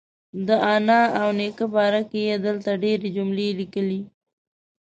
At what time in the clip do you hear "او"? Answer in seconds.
1.19-1.29